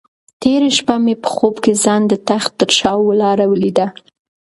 تېره 0.41 0.69
شپه 0.77 0.95
مې 1.03 1.15
په 1.23 1.27
خوب 1.35 1.55
کې 1.63 1.73
ځان 1.83 2.01
د 2.07 2.13
تخت 2.29 2.51
تر 2.59 2.69
شا 2.77 2.91
ولاړه 2.99 3.45
ولیده. 3.47 3.87